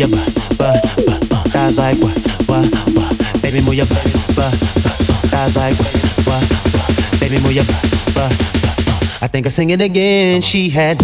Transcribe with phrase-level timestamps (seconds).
[0.00, 0.82] your butt, butt,
[1.28, 1.76] butt.
[1.76, 2.16] Like what,
[2.48, 2.64] what,
[2.96, 3.42] what?
[3.42, 4.04] Baby, move your butt,
[4.34, 4.56] butt,
[5.28, 5.52] butt.
[5.54, 5.92] Like what,
[6.24, 7.20] what, what?
[7.20, 7.84] Baby, move your butt,
[8.16, 9.22] butt, butt.
[9.22, 10.40] I think I sing it again.
[10.40, 11.02] She had.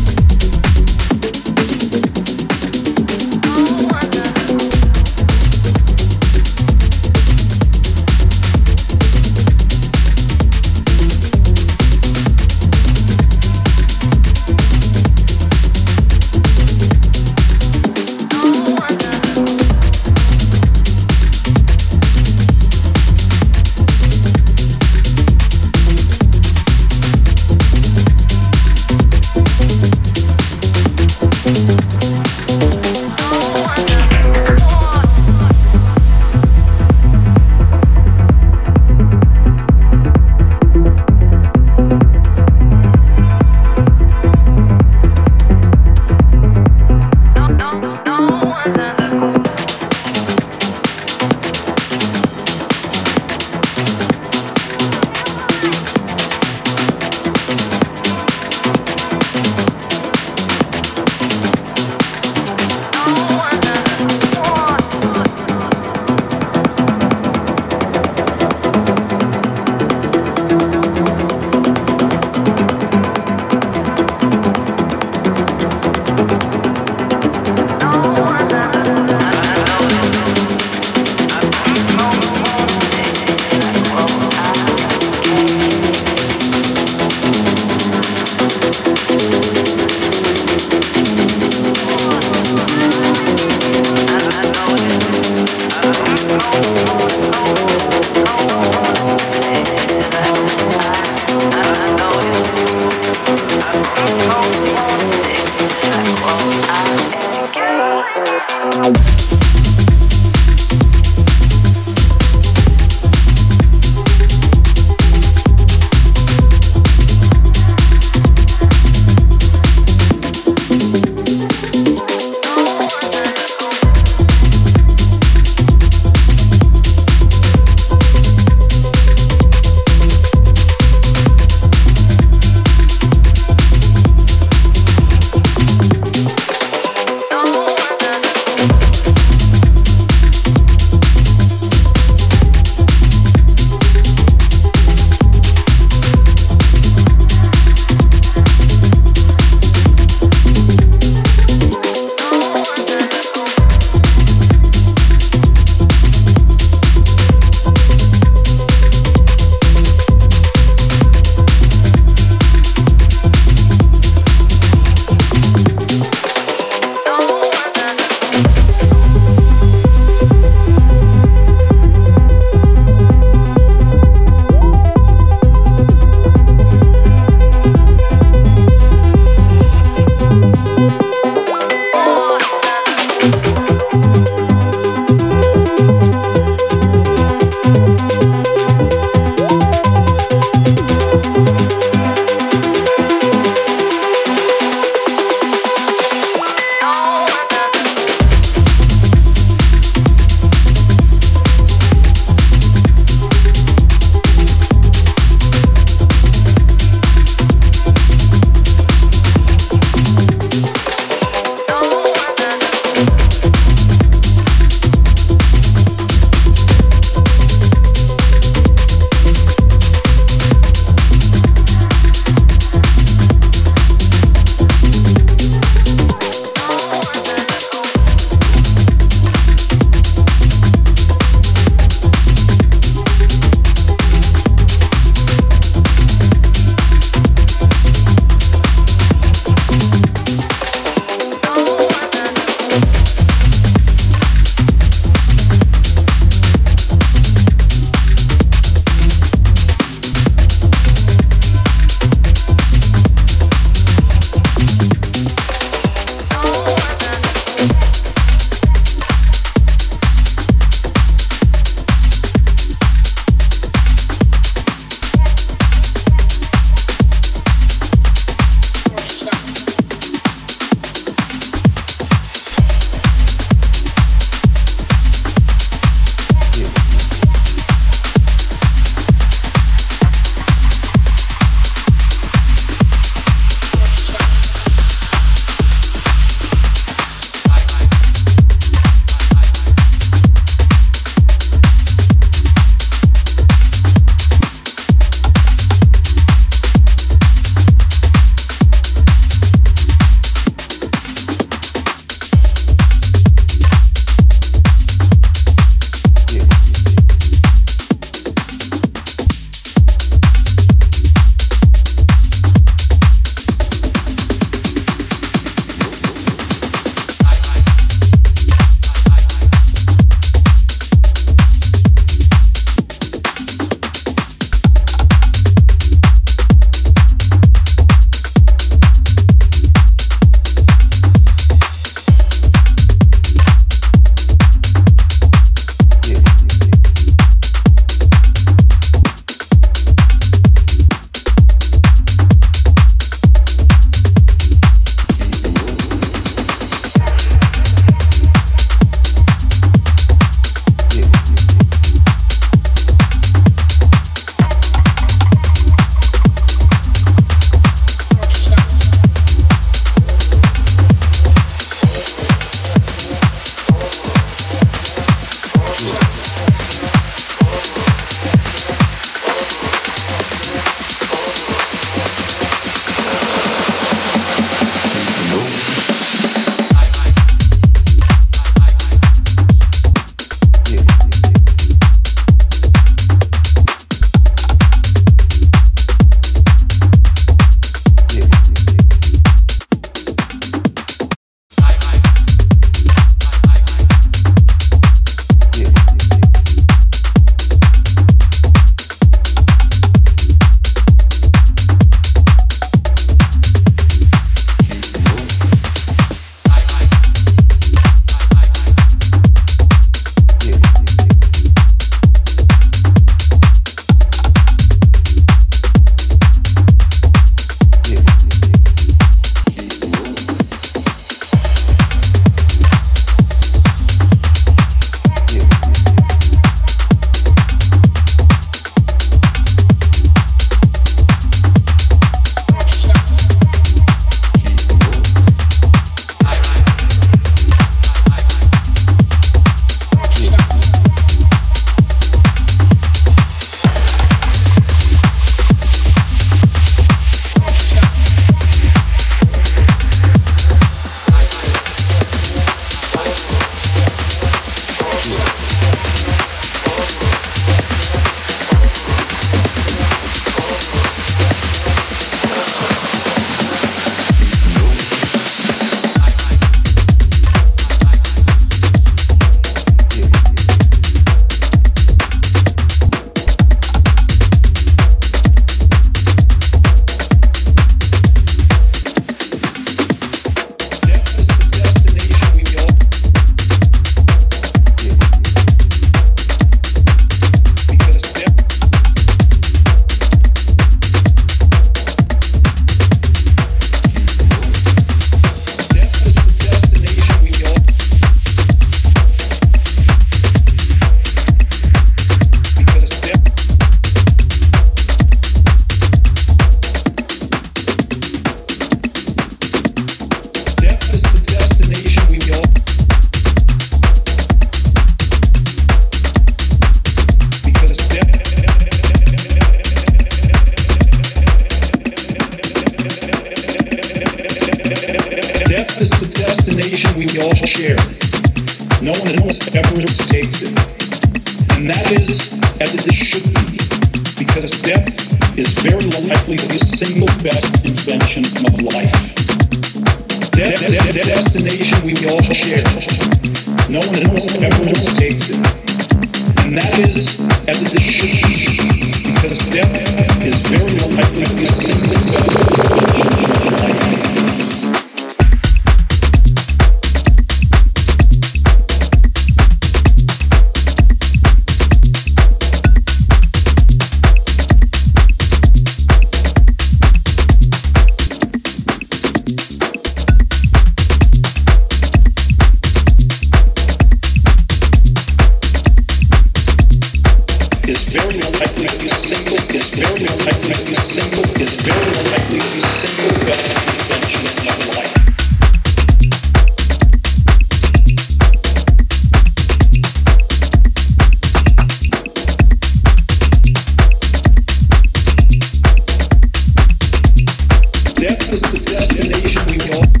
[598.01, 600.00] death is the destination we all.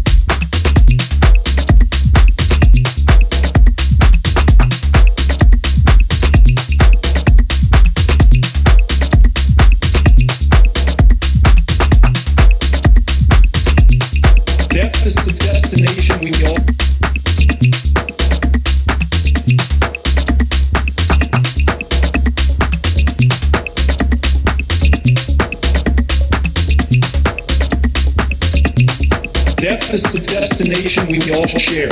[30.61, 31.89] destination we all share.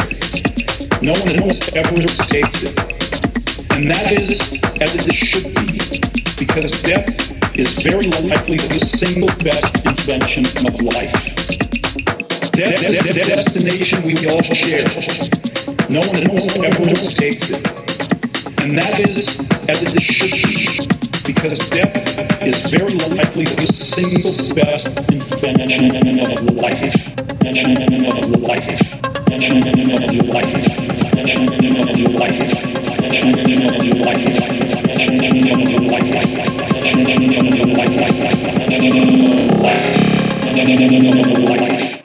[1.01, 2.77] No one else ever escapes it.
[3.73, 5.97] And that is as it should be,
[6.37, 7.09] because death
[7.57, 11.13] is very likely the single best invention of life.
[12.53, 14.85] De- de- de- destination we all share.
[15.89, 17.65] No one else ever escapes it.
[18.61, 20.85] And that is as it should be
[21.25, 27.28] because death is very likely the single best invention of life
[41.59, 41.98] life.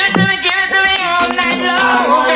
[0.00, 2.29] give it to me, give it to me all night long.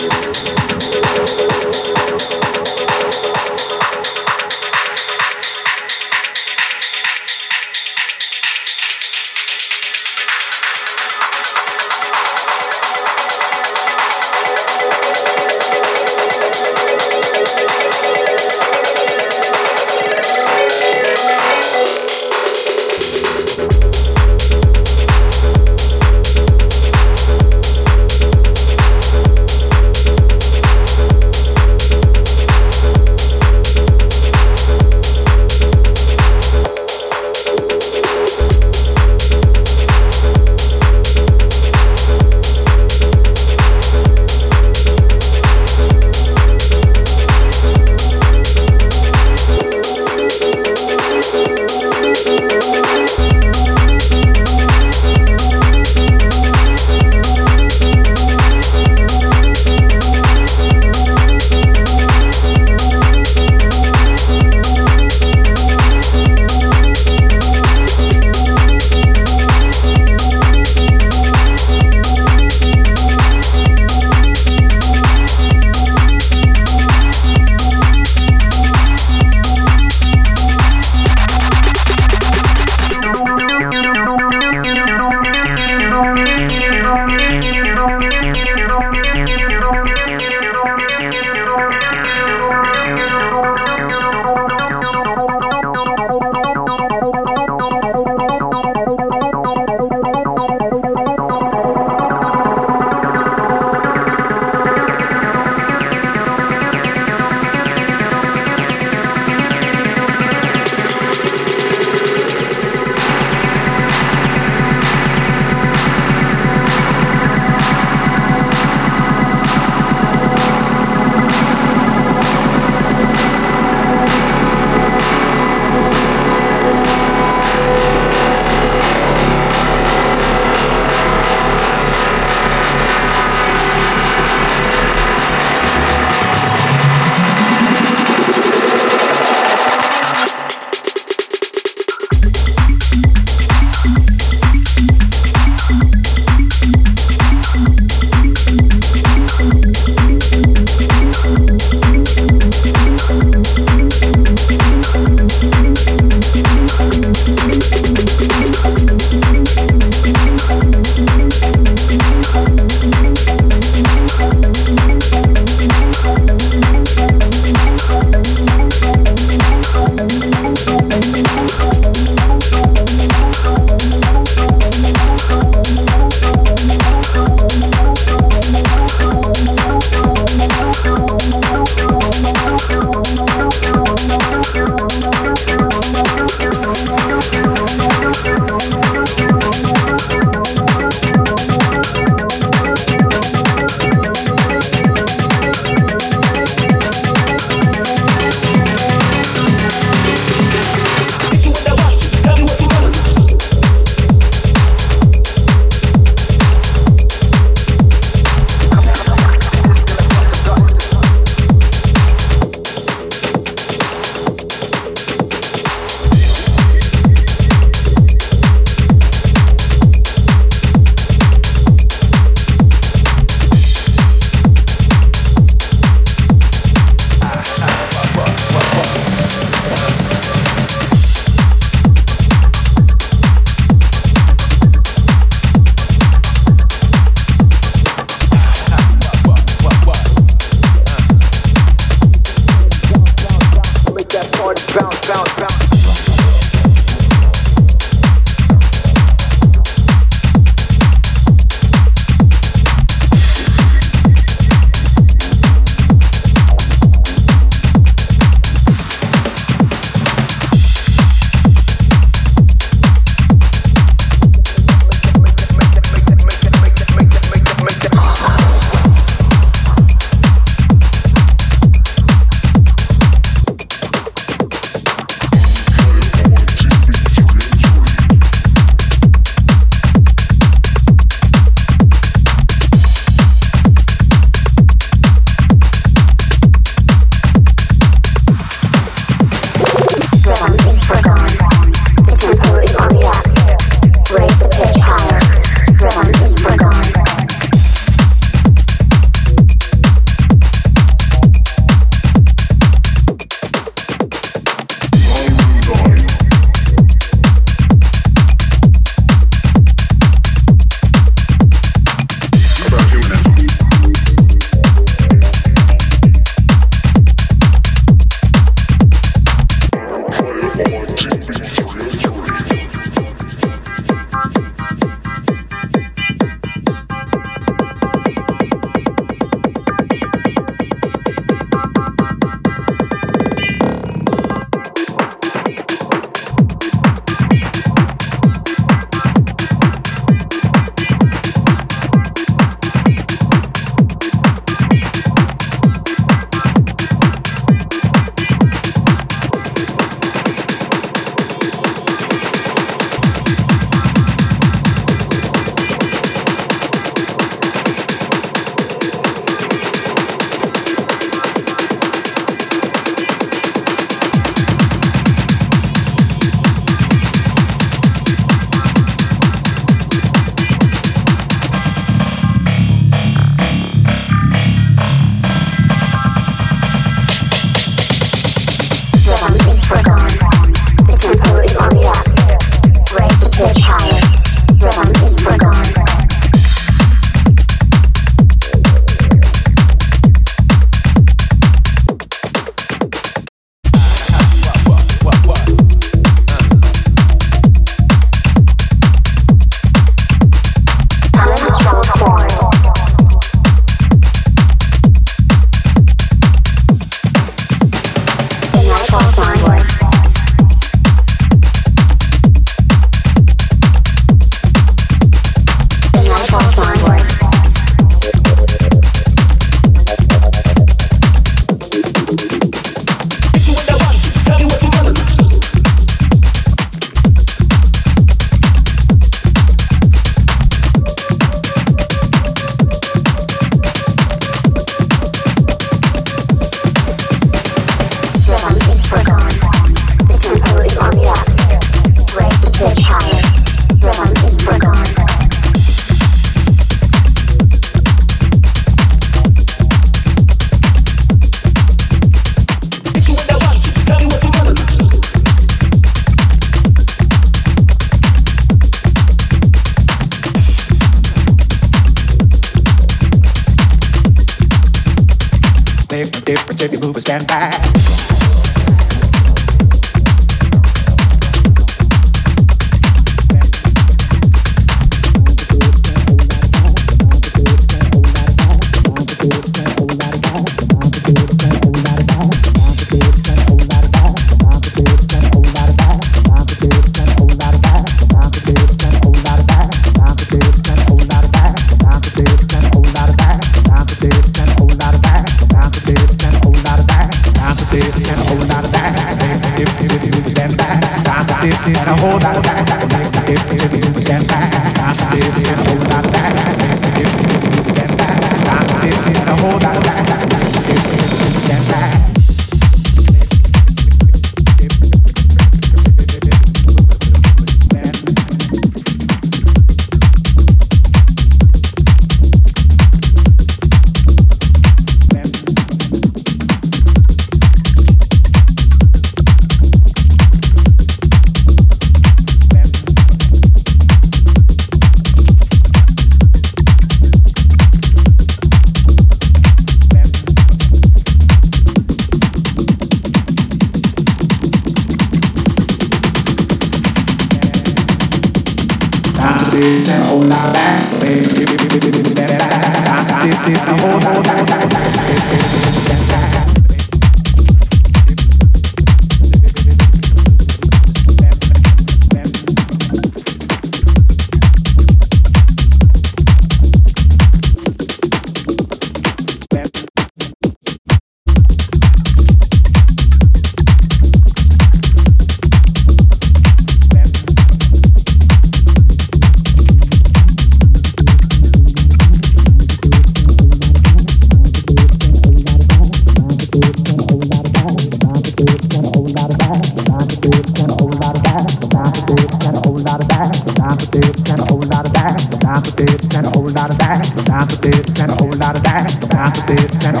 [596.18, 597.04] and a whole lot of that.
[597.06, 598.90] Sometimes it is and a a whole lot of that.
[598.90, 600.00] Sometimes it is and a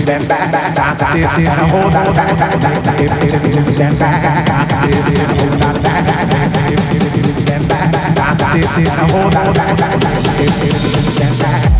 [0.00, 2.36] stand back, a whole lot of that.
[3.00, 6.04] If if if if stand back, a whole lot of that.
[6.60, 7.88] If if if if stand back,
[11.16, 11.77] stand back.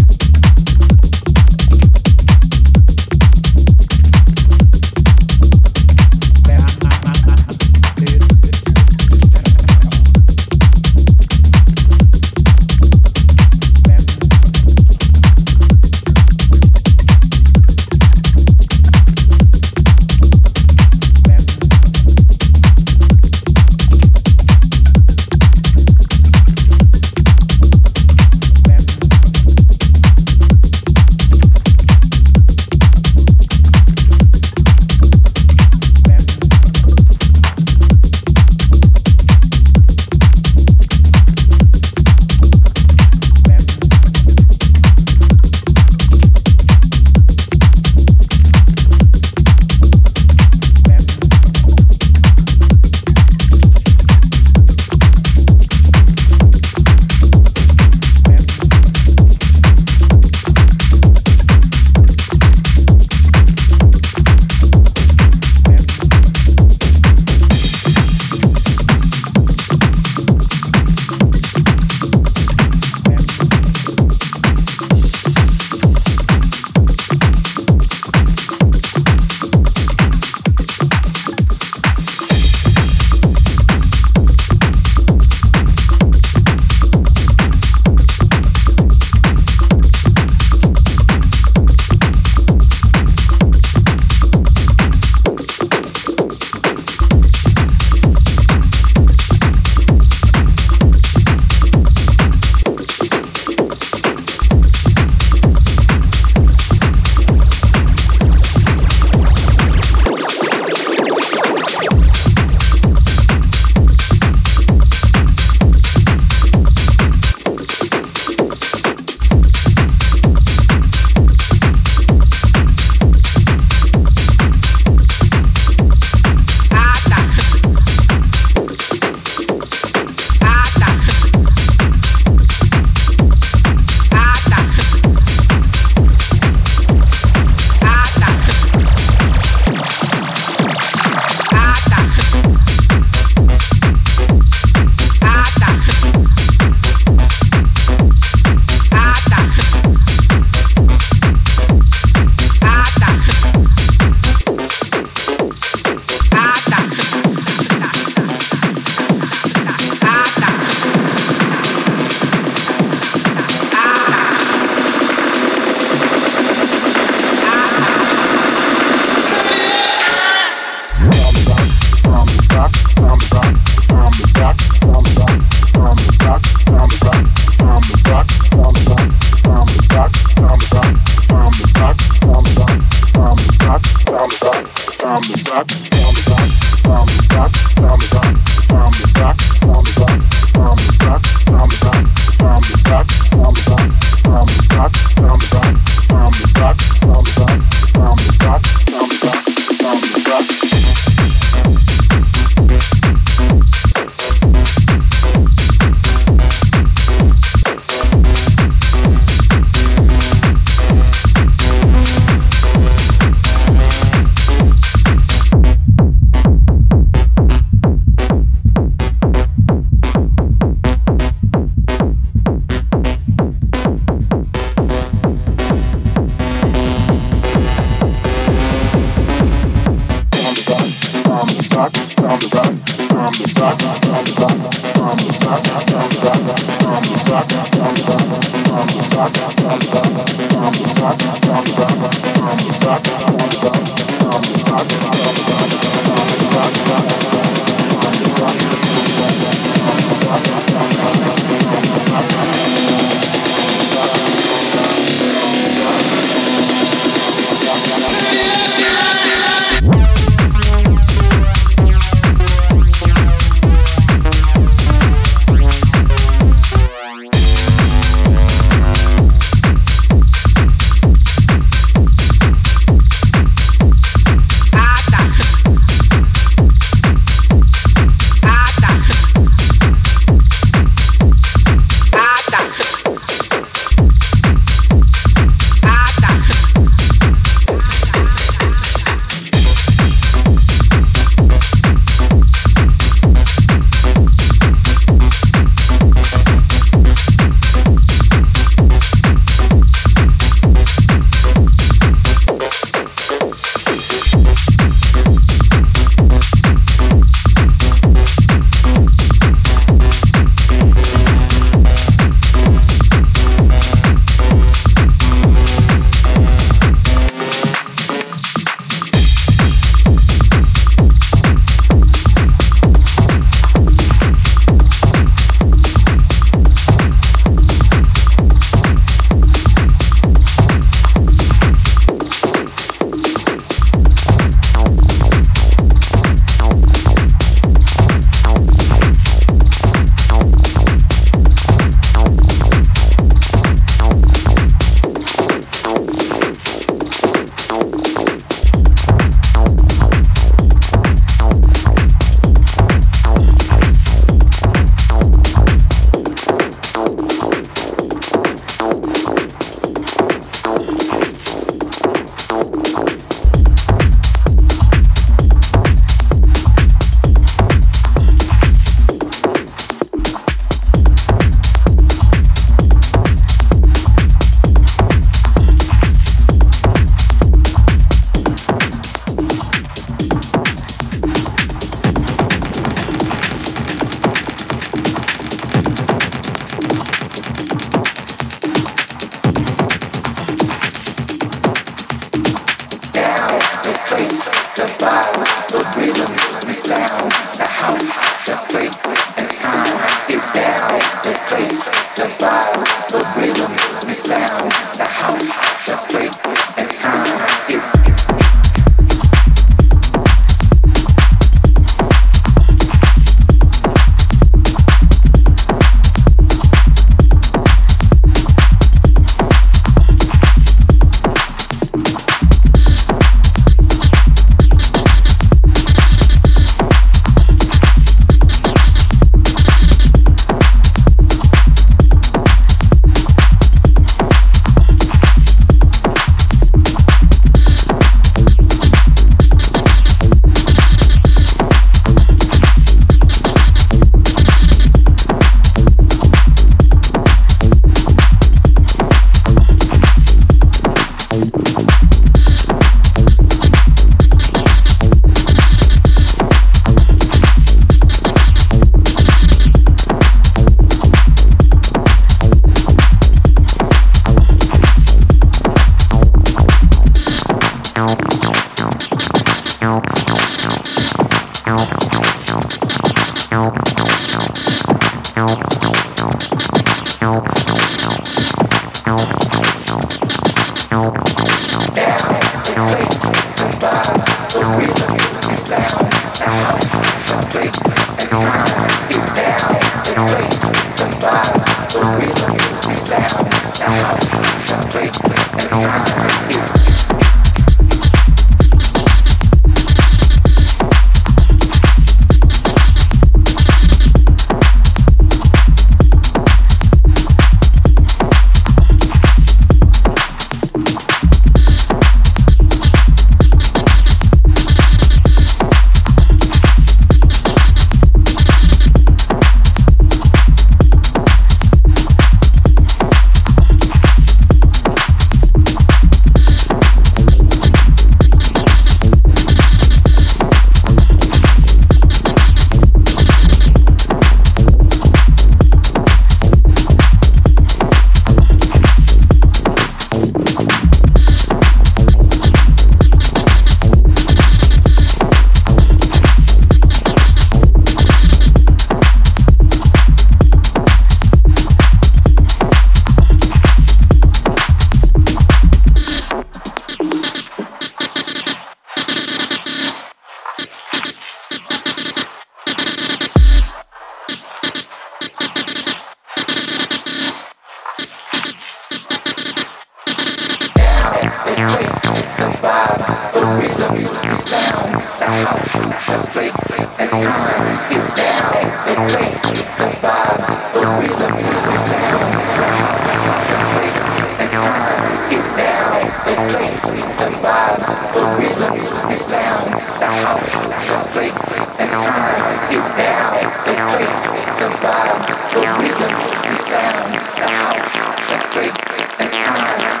[594.05, 595.21] place, the bottom,
[595.53, 597.93] the rhythm, the sound, the house,
[598.29, 598.73] the place,
[599.17, 600.00] the time.